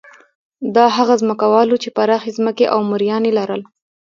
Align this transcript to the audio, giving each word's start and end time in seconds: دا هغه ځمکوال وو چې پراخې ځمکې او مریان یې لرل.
دا 0.75 0.85
هغه 0.97 1.13
ځمکوال 1.21 1.67
وو 1.69 1.81
چې 1.83 1.89
پراخې 1.97 2.31
ځمکې 2.37 2.65
او 2.73 2.79
مریان 2.91 3.23
یې 3.27 3.33
لرل. 3.39 3.61